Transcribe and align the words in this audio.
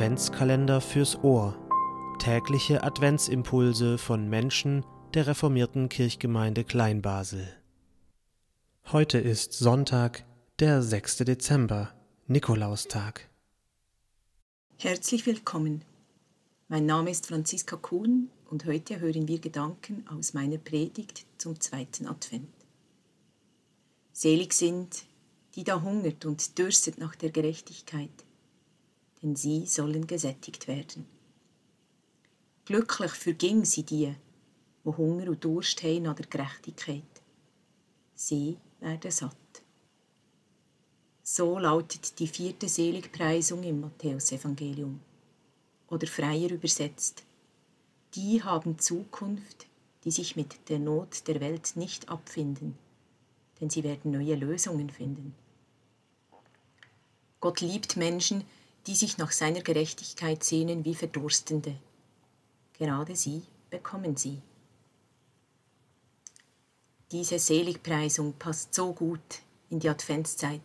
Adventskalender 0.00 0.80
fürs 0.80 1.22
Ohr. 1.22 1.58
Tägliche 2.18 2.82
Adventsimpulse 2.82 3.98
von 3.98 4.30
Menschen 4.30 4.82
der 5.12 5.26
reformierten 5.26 5.90
Kirchgemeinde 5.90 6.64
Kleinbasel. 6.64 7.46
Heute 8.92 9.18
ist 9.18 9.52
Sonntag, 9.52 10.24
der 10.58 10.80
6. 10.80 11.18
Dezember, 11.18 11.92
Nikolaustag. 12.28 13.28
Herzlich 14.78 15.26
willkommen. 15.26 15.84
Mein 16.68 16.86
Name 16.86 17.10
ist 17.10 17.26
Franziska 17.26 17.76
Kuhn 17.76 18.30
und 18.48 18.64
heute 18.64 19.00
hören 19.00 19.28
wir 19.28 19.38
Gedanken 19.38 20.06
aus 20.08 20.32
meiner 20.32 20.56
Predigt 20.56 21.26
zum 21.36 21.60
zweiten 21.60 22.06
Advent. 22.06 22.48
Selig 24.14 24.54
sind, 24.54 25.04
die 25.56 25.64
da 25.64 25.82
hungert 25.82 26.24
und 26.24 26.56
dürstet 26.56 26.96
nach 26.96 27.16
der 27.16 27.28
Gerechtigkeit, 27.28 28.08
denn 29.22 29.36
sie 29.36 29.66
sollen 29.66 30.06
gesättigt 30.06 30.68
werden. 30.68 31.06
Glücklich 32.64 33.12
verging 33.12 33.64
sie 33.64 33.82
die, 33.82 34.14
wo 34.84 34.96
Hunger 34.96 35.28
und 35.28 35.44
Durst 35.44 35.82
haben 35.82 36.02
nach 36.02 36.14
der 36.14 36.26
Gerechtigkeit. 36.26 37.02
Sie 38.14 38.56
werden 38.80 39.10
satt. 39.10 39.36
So 41.22 41.58
lautet 41.58 42.18
die 42.18 42.26
vierte 42.26 42.68
Seligpreisung 42.68 43.62
im 43.62 43.80
Matthäusevangelium. 43.80 45.00
Oder 45.88 46.06
freier 46.06 46.50
übersetzt, 46.50 47.24
die 48.14 48.42
haben 48.42 48.78
Zukunft, 48.78 49.66
die 50.04 50.10
sich 50.10 50.36
mit 50.36 50.68
der 50.68 50.78
Not 50.78 51.26
der 51.28 51.40
Welt 51.40 51.72
nicht 51.76 52.08
abfinden, 52.08 52.76
denn 53.60 53.70
sie 53.70 53.84
werden 53.84 54.12
neue 54.12 54.34
Lösungen 54.34 54.90
finden. 54.90 55.34
Gott 57.40 57.60
liebt 57.60 57.96
Menschen, 57.96 58.40
die 58.40 58.59
sich 58.88 59.18
nach 59.18 59.32
seiner 59.32 59.60
Gerechtigkeit 59.60 60.42
sehnen 60.42 60.84
wie 60.84 60.94
Verdurstende. 60.94 61.76
Gerade 62.78 63.14
sie 63.14 63.42
bekommen 63.70 64.16
sie. 64.16 64.42
Diese 67.12 67.38
Seligpreisung 67.38 68.34
passt 68.34 68.74
so 68.74 68.92
gut 68.92 69.42
in 69.68 69.80
die 69.80 69.88
Adventszeit, 69.88 70.62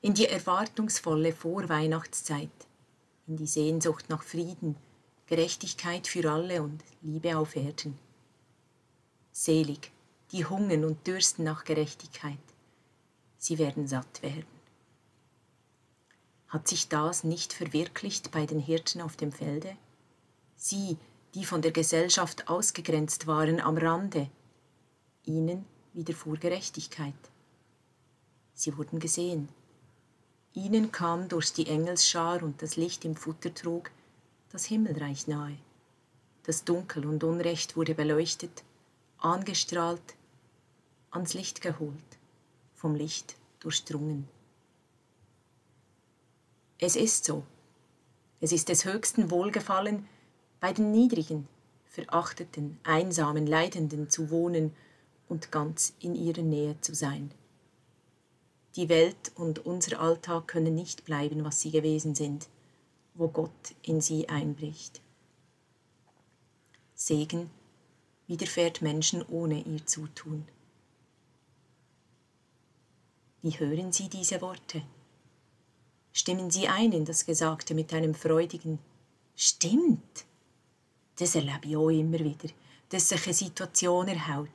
in 0.00 0.14
die 0.14 0.26
erwartungsvolle 0.26 1.32
Vorweihnachtszeit, 1.32 2.50
in 3.26 3.36
die 3.36 3.46
Sehnsucht 3.46 4.08
nach 4.08 4.22
Frieden, 4.22 4.76
Gerechtigkeit 5.26 6.06
für 6.06 6.30
alle 6.30 6.62
und 6.62 6.82
Liebe 7.02 7.36
auf 7.36 7.56
Erden. 7.56 7.98
Selig, 9.32 9.90
die 10.30 10.44
hungern 10.44 10.84
und 10.84 11.06
dürsten 11.06 11.44
nach 11.44 11.64
Gerechtigkeit, 11.64 12.38
sie 13.38 13.58
werden 13.58 13.86
satt 13.86 14.22
werden. 14.22 14.51
Hat 16.52 16.68
sich 16.68 16.88
das 16.88 17.24
nicht 17.24 17.54
verwirklicht 17.54 18.30
bei 18.30 18.44
den 18.44 18.58
Hirten 18.58 19.00
auf 19.00 19.16
dem 19.16 19.32
Felde? 19.32 19.74
Sie, 20.54 20.98
die 21.34 21.46
von 21.46 21.62
der 21.62 21.72
Gesellschaft 21.72 22.48
ausgegrenzt 22.48 23.26
waren 23.26 23.58
am 23.58 23.78
Rande, 23.78 24.28
ihnen 25.24 25.64
widerfuhr 25.94 26.36
Gerechtigkeit. 26.36 27.14
Sie 28.52 28.76
wurden 28.76 28.98
gesehen. 28.98 29.48
Ihnen 30.52 30.92
kam 30.92 31.30
durch 31.30 31.54
die 31.54 31.68
Engelsschar 31.68 32.42
und 32.42 32.60
das 32.60 32.76
Licht 32.76 33.06
im 33.06 33.16
Futter 33.16 33.54
trug 33.54 33.90
das 34.50 34.66
Himmelreich 34.66 35.28
nahe. 35.28 35.56
Das 36.42 36.64
Dunkel 36.64 37.06
und 37.06 37.24
Unrecht 37.24 37.76
wurde 37.76 37.94
beleuchtet, 37.94 38.62
angestrahlt, 39.16 40.16
ans 41.12 41.32
Licht 41.32 41.62
geholt, 41.62 42.18
vom 42.74 42.94
Licht 42.94 43.36
durchdrungen. 43.60 44.28
Es 46.84 46.96
ist 46.96 47.24
so. 47.24 47.44
Es 48.40 48.50
ist 48.50 48.68
des 48.68 48.84
höchsten 48.84 49.30
Wohlgefallen, 49.30 50.08
bei 50.58 50.72
den 50.72 50.90
Niedrigen, 50.90 51.46
Verachteten, 51.84 52.76
Einsamen, 52.82 53.46
Leidenden 53.46 54.10
zu 54.10 54.30
wohnen 54.30 54.74
und 55.28 55.52
ganz 55.52 55.94
in 56.00 56.16
ihrer 56.16 56.42
Nähe 56.42 56.74
zu 56.80 56.92
sein. 56.92 57.30
Die 58.74 58.88
Welt 58.88 59.30
und 59.36 59.64
unser 59.64 60.00
Alltag 60.00 60.48
können 60.48 60.74
nicht 60.74 61.04
bleiben, 61.04 61.44
was 61.44 61.60
sie 61.60 61.70
gewesen 61.70 62.16
sind, 62.16 62.48
wo 63.14 63.28
Gott 63.28 63.76
in 63.82 64.00
sie 64.00 64.28
einbricht. 64.28 65.00
Segen 66.96 67.48
widerfährt 68.26 68.82
Menschen 68.82 69.24
ohne 69.28 69.62
ihr 69.62 69.86
Zutun. 69.86 70.48
Wie 73.40 73.52
hören 73.52 73.92
Sie 73.92 74.08
diese 74.08 74.40
Worte? 74.40 74.82
Stimmen 76.12 76.50
Sie 76.50 76.68
ein 76.68 76.92
in 76.92 77.04
das 77.04 77.24
Gesagte 77.24 77.74
mit 77.74 77.92
einem 77.94 78.14
freudigen 78.14 78.78
Stimmt. 79.34 80.26
Das 81.16 81.34
erlebe 81.34 81.66
ich 81.66 81.76
auch 81.76 81.88
immer 81.88 82.18
wieder, 82.18 82.48
dass 82.90 83.08
sich 83.08 83.24
eine 83.24 83.34
Situation 83.34 84.08
erhält, 84.08 84.50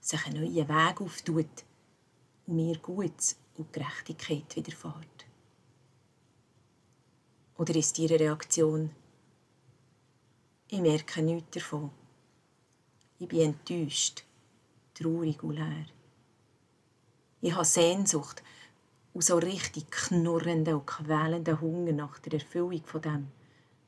sich 0.00 0.26
ein 0.26 0.34
neuer 0.34 0.68
Weg 0.68 1.00
auftut 1.00 1.64
und 2.46 2.56
mir 2.56 2.76
Gutes 2.78 3.36
und 3.56 3.72
Gerechtigkeit 3.72 4.54
widerfährt. 4.54 5.26
Oder 7.56 7.74
ist 7.76 7.98
Ihre 7.98 8.20
Reaktion, 8.20 8.90
ich 10.68 10.80
merke 10.80 11.22
nichts 11.22 11.50
davon. 11.52 11.90
Ich 13.18 13.28
bin 13.28 13.40
enttäuscht, 13.40 14.24
traurig 14.92 15.42
und 15.42 15.54
leer. 15.54 15.86
Ich 17.40 17.54
habe 17.54 17.64
Sehnsucht 17.64 18.42
und 19.14 19.22
so 19.22 19.38
richtig 19.38 19.90
knurrenden 19.90 20.74
und 20.74 20.86
quälenden 20.86 21.60
Hunger 21.60 21.92
nach 21.92 22.18
der 22.18 22.34
Erfüllung 22.34 22.84
von 22.84 23.00
dem, 23.00 23.28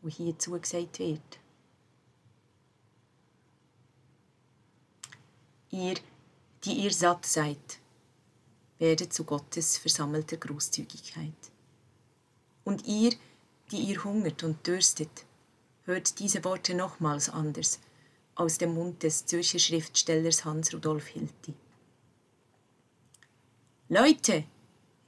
was 0.00 0.14
hier 0.14 0.36
zugesagt 0.38 0.98
wird. 0.98 1.38
Ihr, 5.70 5.94
die 6.64 6.72
ihr 6.72 6.92
satt 6.92 7.26
seid, 7.26 7.78
werdet 8.78 9.12
zu 9.12 9.24
Gottes 9.24 9.76
versammelter 9.76 10.38
Großzügigkeit. 10.38 11.52
Und 12.64 12.86
ihr, 12.86 13.12
die 13.70 13.76
ihr 13.76 14.02
hungert 14.02 14.42
und 14.42 14.66
dürstet, 14.66 15.26
hört 15.84 16.18
diese 16.18 16.42
Worte 16.44 16.74
nochmals 16.74 17.28
anders 17.28 17.78
aus 18.34 18.56
dem 18.56 18.74
Mund 18.74 19.02
des 19.02 19.26
Zürcher 19.26 19.58
Schriftstellers 19.58 20.44
Hans 20.44 20.72
Rudolf 20.72 21.08
Hilti. 21.08 21.54
Leute, 23.88 24.44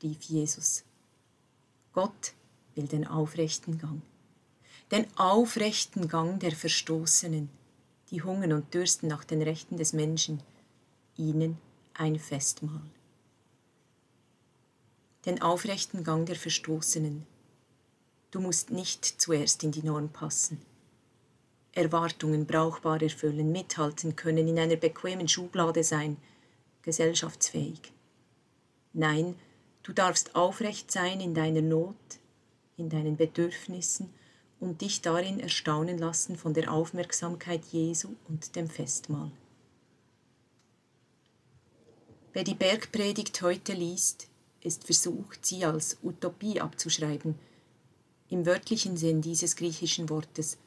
rief 0.03 0.23
Jesus. 0.23 0.85
Gott 1.93 2.33
will 2.75 2.87
den 2.87 3.07
aufrechten 3.07 3.79
Gang, 3.79 4.03
den 4.91 5.07
aufrechten 5.17 6.09
Gang 6.09 6.41
der 6.41 6.53
Verstoßenen, 6.53 7.51
die 8.11 8.23
hungern 8.23 8.53
und 8.53 8.73
dürsten 8.75 9.09
nach 9.09 9.25
den 9.25 9.43
Rechten 9.43 9.77
des 9.77 9.93
Menschen, 9.93 10.43
ihnen 11.17 11.59
ein 11.95 12.19
Festmahl. 12.19 12.83
Den 15.27 15.41
aufrechten 15.41 16.03
Gang 16.03 16.27
der 16.27 16.37
Verstoßenen. 16.37 17.27
Du 18.31 18.41
musst 18.41 18.71
nicht 18.71 19.05
zuerst 19.05 19.63
in 19.63 19.71
die 19.71 19.83
Norm 19.83 20.09
passen. 20.09 20.61
Erwartungen 21.73 22.47
brauchbar 22.47 23.01
erfüllen, 23.01 23.53
mithalten 23.53 24.17
können, 24.17 24.49
in 24.49 24.59
einer 24.59 24.77
bequemen 24.77 25.29
Schublade 25.29 25.85
sein, 25.85 26.17
gesellschaftsfähig. 26.83 27.93
Nein, 28.93 29.37
Du 29.83 29.93
darfst 29.93 30.35
aufrecht 30.37 30.91
sein 30.93 31.21
in 31.21 31.35
deiner 31.35 31.63
Not, 31.63 31.97
in 32.77 32.89
deinen 32.89 33.17
Bedürfnissen 33.17 34.13
und 34.61 34.81
dich 34.81 35.03
darin 35.03 35.41
erstaunen 35.41 35.99
lassen 35.99 36.37
von 36.37 36.55
der 36.55 36.73
Aufmerksamkeit 36.73 37.65
Jesu 37.73 38.15
und 38.29 38.55
dem 38.55 38.69
Festmahl. 38.69 39.33
Wer 42.33 42.45
die 42.45 42.55
Bergpredigt 42.55 43.43
heute 43.43 43.73
liest, 43.73 44.29
ist 44.61 44.85
versucht, 44.85 45.45
sie 45.45 45.65
als 45.65 45.99
Utopie 46.03 46.61
abzuschreiben, 46.61 47.35
im 48.31 48.47
wörtlichen 48.47 48.97
Sinn 48.97 49.21
dieses 49.21 49.57
griechischen 49.57 50.09
Wortes, 50.09 50.59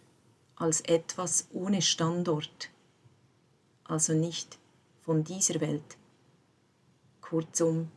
als 0.58 0.82
etwas 0.82 1.48
ohne 1.52 1.82
Standort, 1.82 2.70
also 3.86 4.14
nicht 4.14 4.60
von 5.02 5.24
dieser 5.24 5.62
Welt, 5.62 5.98
kurzum 7.22 7.90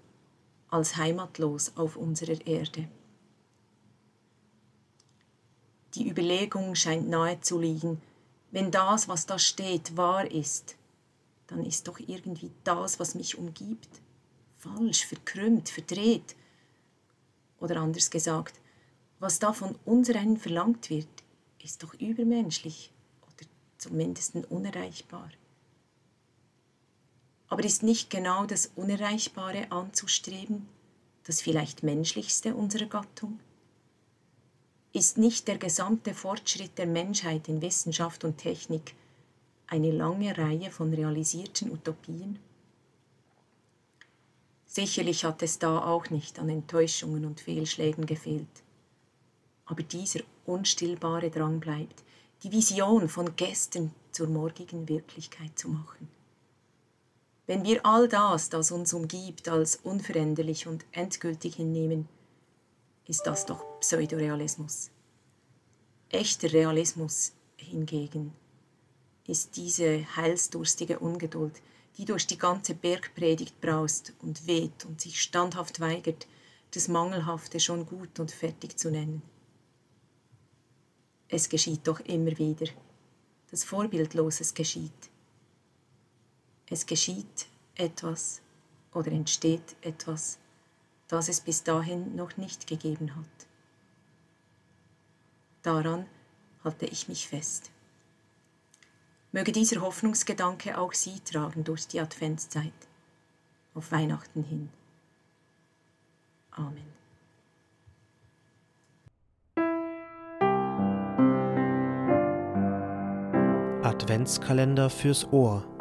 als 0.69 0.97
heimatlos 0.97 1.73
auf 1.77 1.97
unserer 1.97 2.47
Erde. 2.47 2.89
Die 5.95 6.09
Überlegung 6.09 6.75
scheint 6.75 7.09
nahe 7.09 7.41
zu 7.41 7.59
liegen, 7.59 8.01
wenn 8.51 8.71
das, 8.71 9.09
was 9.09 9.27
da 9.27 9.39
steht, 9.39 9.97
wahr 9.97 10.31
ist, 10.31 10.77
dann 11.49 11.65
ist 11.65 11.89
doch 11.89 11.99
irgendwie 11.99 12.51
das, 12.65 13.01
was 13.01 13.15
mich 13.15 13.39
umgibt, 13.39 13.89
falsch, 14.57 15.07
verkrümmt, 15.07 15.69
verdreht. 15.69 16.37
Oder 17.59 17.79
anders 17.79 18.11
gesagt, 18.11 18.61
was 19.19 19.39
da 19.39 19.53
von 19.53 19.75
uns 19.85 20.15
rein 20.15 20.37
verlangt 20.37 20.91
wird, 20.91 21.09
ist 21.63 21.83
doch 21.83 21.95
übermenschlich 21.95 22.93
oder 23.23 23.49
zumindest 23.79 24.37
unerreichbar. 24.51 25.31
Aber 27.49 27.65
ist 27.65 27.83
nicht 27.83 28.11
genau 28.11 28.45
das 28.45 28.71
Unerreichbare 28.77 29.71
anzustreben, 29.73 30.69
das 31.25 31.41
vielleicht 31.41 31.83
menschlichste 31.83 32.55
unserer 32.55 32.87
Gattung? 32.87 33.41
Ist 34.93 35.19
nicht 35.19 35.49
der 35.49 35.59
gesamte 35.59 36.15
Fortschritt 36.15 36.77
der 36.79 36.87
Menschheit 36.87 37.49
in 37.49 37.63
Wissenschaft 37.63 38.25
und 38.25 38.39
Technik 38.39 38.95
eine 39.67 39.91
lange 39.91 40.37
Reihe 40.37 40.71
von 40.71 40.93
realisierten 40.93 41.71
Utopien? 41.71 42.39
Sicherlich 44.67 45.25
hat 45.25 45.43
es 45.43 45.59
da 45.59 45.85
auch 45.85 46.11
nicht 46.11 46.39
an 46.39 46.49
Enttäuschungen 46.49 47.25
und 47.25 47.41
Fehlschlägen 47.41 48.07
gefehlt. 48.07 48.47
Aber 49.65 49.83
dieser 49.83 50.21
unstillbare 50.47 51.31
Drang 51.31 51.61
bleibt, 51.61 52.03
die 52.43 52.53
Vision 52.53 53.09
von 53.09 53.35
gestern 53.37 53.93
zur 54.13 54.29
morgigen 54.29 54.89
Wirklichkeit 54.89 55.59
zu 55.59 55.69
machen. 55.69 56.18
Wenn 57.49 57.65
wir 57.65 57.85
all 57.87 58.09
das, 58.09 58.51
das 58.51 58.71
uns 58.71 58.93
umgibt, 58.93 59.49
als 59.49 59.77
unveränderlich 59.77 60.67
und 60.67 60.85
endgültig 60.93 61.57
hinnehmen, 61.57 62.07
ist 63.07 63.23
das 63.23 63.47
doch 63.47 63.65
Pseudorealismus. 63.81 64.91
Echter 66.11 66.53
Realismus 66.53 67.33
hingegen 67.57 68.35
ist 69.27 69.57
diese 69.57 70.05
heilsdurstige 70.15 70.99
Ungeduld, 70.99 71.55
die 71.97 72.05
durch 72.05 72.27
die 72.27 72.37
ganze 72.37 72.75
Bergpredigt 72.75 73.59
braust 73.63 74.13
und 74.21 74.47
weht 74.47 74.85
und 74.85 75.01
sich 75.01 75.23
standhaft 75.23 75.81
weigert, 75.81 76.27
das 76.73 76.89
Mangelhafte 76.89 77.61
schon 77.61 77.87
gut 77.87 78.21
und 78.21 78.31
fertig 78.31 78.77
zu 78.77 78.91
nennen. 78.91 79.23
Es 81.29 81.49
geschieht 81.49 81.81
doch 81.89 82.01
immer 82.01 82.37
wieder, 82.37 82.67
das 83.51 83.65
Vorbildloses 83.65 84.53
geschieht. 84.53 85.09
Es 86.71 86.85
geschieht 86.87 87.47
etwas 87.77 88.43
oder 88.93 89.11
entsteht 89.11 89.77
etwas, 89.81 90.39
das 91.09 91.29
es 91.29 91.41
bis 91.41 91.63
dahin 91.63 92.15
noch 92.15 92.37
nicht 92.37 92.67
gegeben 92.67 93.17
hat. 93.17 93.25
Daran 95.63 96.07
halte 96.63 96.87
ich 96.87 97.09
mich 97.09 97.29
fest. 97.29 97.71
Möge 99.33 99.53
dieser 99.53 99.81
Hoffnungsgedanke 99.81 100.79
auch 100.79 100.93
Sie 100.93 101.21
tragen 101.21 101.65
durch 101.65 101.87
die 101.87 102.01
Adventszeit, 102.01 102.73
auf 103.75 103.93
Weihnachten 103.93 104.43
hin. 104.43 104.71
Amen. 106.51 106.99
Adventskalender 113.83 114.91
fürs 114.91 115.31
Ohr. 115.33 115.78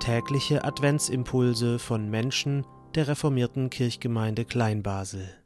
Tägliche 0.00 0.64
Adventsimpulse 0.64 1.78
von 1.78 2.08
Menschen 2.08 2.66
der 2.94 3.06
reformierten 3.06 3.68
Kirchgemeinde 3.68 4.46
Kleinbasel. 4.46 5.39